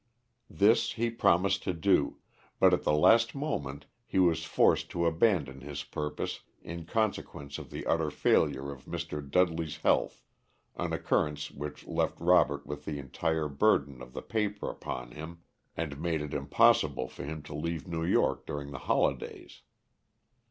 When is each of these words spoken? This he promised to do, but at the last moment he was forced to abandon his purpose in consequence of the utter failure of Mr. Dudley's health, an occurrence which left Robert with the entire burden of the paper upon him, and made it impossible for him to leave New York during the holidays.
This 0.49 0.93
he 0.93 1.11
promised 1.11 1.61
to 1.61 1.73
do, 1.75 2.17
but 2.59 2.73
at 2.73 2.81
the 2.81 2.91
last 2.91 3.35
moment 3.35 3.85
he 4.03 4.17
was 4.17 4.45
forced 4.45 4.89
to 4.89 5.05
abandon 5.05 5.61
his 5.61 5.83
purpose 5.83 6.39
in 6.63 6.85
consequence 6.85 7.59
of 7.59 7.69
the 7.69 7.85
utter 7.85 8.09
failure 8.09 8.71
of 8.71 8.85
Mr. 8.85 9.21
Dudley's 9.21 9.77
health, 9.77 10.23
an 10.75 10.91
occurrence 10.91 11.51
which 11.51 11.85
left 11.85 12.19
Robert 12.19 12.65
with 12.65 12.85
the 12.85 12.97
entire 12.97 13.47
burden 13.47 14.01
of 14.01 14.13
the 14.13 14.23
paper 14.23 14.71
upon 14.71 15.11
him, 15.11 15.43
and 15.77 16.01
made 16.01 16.21
it 16.23 16.33
impossible 16.33 17.07
for 17.07 17.23
him 17.23 17.43
to 17.43 17.53
leave 17.53 17.87
New 17.87 18.03
York 18.03 18.47
during 18.47 18.71
the 18.71 18.79
holidays. 18.89 19.61